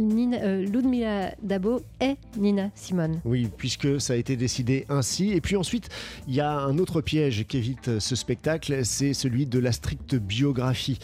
euh, 0.00 0.64
Ludmilla 0.64 1.34
Dabo 1.42 1.80
est 1.98 2.16
Nina 2.36 2.70
Simone. 2.74 3.20
Oui, 3.24 3.48
puisque 3.56 4.00
ça 4.00 4.12
a 4.12 4.16
été 4.16 4.36
décidé 4.36 4.86
ainsi. 4.88 5.32
Et 5.32 5.40
puis 5.40 5.56
ensuite, 5.56 5.88
il 6.28 6.34
y 6.34 6.40
a 6.40 6.52
un 6.52 6.78
autre 6.78 7.00
piège 7.00 7.46
qu'évite 7.46 7.98
ce 7.98 8.14
spectacle, 8.14 8.84
c'est 8.84 9.12
celui 9.12 9.46
de 9.46 9.58
la 9.58 9.72
stricte 9.72 10.14
biographie. 10.14 10.98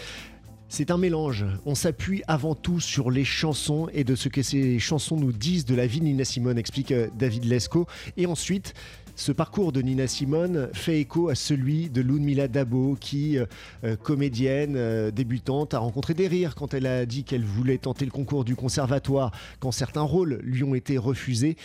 C'est 0.69 0.91
un 0.91 0.99
mélange. 0.99 1.45
On 1.67 1.75
s'appuie 1.75 2.23
avant 2.27 2.55
tout 2.55 2.81
sur 2.81 3.11
les 3.11 3.25
chansons 3.25 3.89
et 3.93 4.03
de 4.03 4.15
ce 4.15 4.29
que 4.29 4.43
ces 4.43 4.79
chansons 4.79 5.17
nous 5.17 5.33
disent 5.33 5.67
de 5.67 5.75
la 5.75 5.87
vie 5.87 6.01
de 6.01 6.05
Nina 6.05 6.25
Simone, 6.25 6.59
explique 6.59 6.91
euh, 6.91 7.09
David 7.17 7.45
Lescaut. 7.45 7.87
Et 8.17 8.27
ensuite, 8.27 8.75
ce 9.17 9.31
parcours 9.31 9.71
de 9.71 9.81
Nina 9.81 10.09
Simone 10.09 10.71
fait 10.73 11.01
écho 11.01 11.29
à 11.29 11.37
celui 11.37 11.89
de 11.89 12.01
Ludmilla 12.01 12.49
Dabo, 12.49 12.97
qui, 13.01 13.39
euh, 13.39 13.47
euh, 13.85 13.97
comédienne 13.97 14.75
euh, 14.77 15.13
débutante, 15.13 15.73
a 15.73 15.79
rencontré 15.79 16.15
des 16.15 16.27
rires 16.27 16.57
quand 16.57 16.75
elle 16.75 16.87
a 16.87 17.07
dit 17.07 17.23
qu'elle 17.23 17.45
voulait 17.45 17.79
tenter 17.79 18.05
le 18.05 18.11
concours 18.11 18.45
du 18.45 18.57
conservatoire, 18.57 19.31
quand 19.61 19.71
certains 19.71 20.03
rôles 20.03 20.41
lui 20.43 20.65
ont 20.65 20.75
été 20.75 20.99
refusés. 20.99 21.57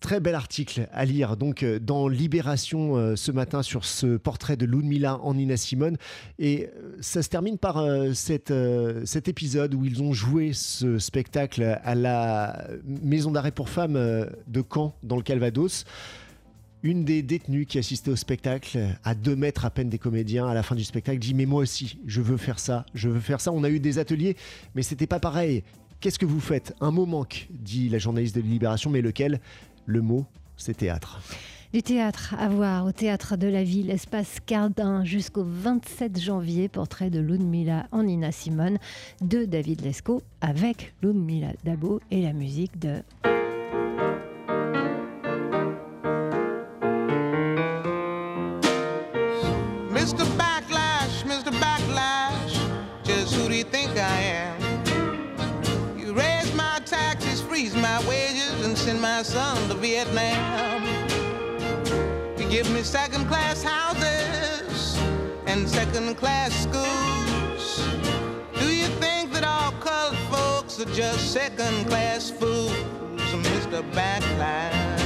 Très 0.00 0.18
bel 0.20 0.34
article 0.34 0.88
à 0.92 1.06
lire 1.06 1.36
donc 1.38 1.64
dans 1.64 2.08
Libération 2.08 3.16
ce 3.16 3.32
matin 3.32 3.62
sur 3.62 3.86
ce 3.86 4.18
portrait 4.18 4.58
de 4.58 4.66
Ludmilla 4.66 5.18
en 5.22 5.32
Nina 5.32 5.56
Simone. 5.56 5.96
Et 6.38 6.68
ça 7.00 7.22
se 7.22 7.30
termine 7.30 7.56
par 7.56 7.82
cet 8.12 8.50
épisode 9.28 9.72
où 9.72 9.86
ils 9.86 10.02
ont 10.02 10.12
joué 10.12 10.52
ce 10.52 10.98
spectacle 10.98 11.80
à 11.82 11.94
la 11.94 12.66
maison 12.84 13.30
d'arrêt 13.30 13.50
pour 13.52 13.70
femmes 13.70 13.94
de 13.94 14.62
Caen, 14.70 14.94
dans 15.02 15.16
le 15.16 15.22
Calvados. 15.22 15.86
Une 16.84 17.02
des 17.06 17.22
détenues 17.22 17.64
qui 17.64 17.78
assistait 17.78 18.10
au 18.10 18.16
spectacle, 18.16 18.78
à 19.04 19.14
deux 19.14 19.34
mètres 19.34 19.64
à 19.64 19.70
peine 19.70 19.88
des 19.88 19.96
comédiens, 19.98 20.46
à 20.46 20.52
la 20.52 20.62
fin 20.62 20.74
du 20.74 20.84
spectacle, 20.84 21.18
dit 21.18 21.32
Mais 21.32 21.46
moi 21.46 21.62
aussi, 21.62 21.98
je 22.06 22.20
veux 22.20 22.36
faire 22.36 22.58
ça, 22.58 22.84
je 22.92 23.08
veux 23.08 23.20
faire 23.20 23.40
ça. 23.40 23.52
On 23.52 23.64
a 23.64 23.70
eu 23.70 23.80
des 23.80 23.98
ateliers, 23.98 24.36
mais 24.74 24.82
c'était 24.82 25.06
pas 25.06 25.18
pareil. 25.18 25.64
Qu'est-ce 26.00 26.18
que 26.18 26.26
vous 26.26 26.40
faites? 26.40 26.74
Un 26.82 26.90
mot 26.90 27.06
manque, 27.06 27.48
dit 27.48 27.88
la 27.88 27.96
journaliste 27.96 28.36
de 28.36 28.42
Libération, 28.42 28.90
mais 28.90 29.00
lequel? 29.00 29.40
Le 29.86 30.02
mot, 30.02 30.26
c'est 30.58 30.76
théâtre. 30.76 31.22
Du 31.72 31.82
théâtre 31.82 32.34
à 32.38 32.50
voir 32.50 32.84
au 32.84 32.92
théâtre 32.92 33.38
de 33.38 33.46
la 33.46 33.64
ville, 33.64 33.90
espace 33.90 34.36
Cardin, 34.44 35.06
jusqu'au 35.06 35.42
27 35.42 36.20
janvier. 36.20 36.68
Portrait 36.68 37.08
de 37.08 37.18
Ludmilla 37.18 37.86
en 37.92 38.02
Nina 38.02 38.30
Simone 38.30 38.76
de 39.22 39.46
David 39.46 39.80
Lescaut 39.80 40.20
avec 40.42 40.92
Ludmilla 41.02 41.54
Dabo 41.64 42.02
et 42.10 42.20
la 42.20 42.34
musique 42.34 42.78
de 42.78 43.02
send 58.84 59.00
my 59.00 59.22
son 59.22 59.56
to 59.66 59.74
Vietnam. 59.74 60.84
You 62.36 62.46
give 62.50 62.70
me 62.70 62.82
second 62.82 63.26
class 63.28 63.62
houses 63.62 64.98
and 65.46 65.66
second 65.66 66.14
class 66.16 66.52
schools. 66.52 67.82
Do 68.60 68.66
you 68.70 68.88
think 69.00 69.32
that 69.32 69.42
all 69.42 69.72
colored 69.80 70.18
folks 70.28 70.78
are 70.80 70.92
just 70.92 71.32
second 71.32 71.86
class 71.86 72.30
fools, 72.30 72.76
Mr. 73.32 73.80
Backlash? 73.92 75.03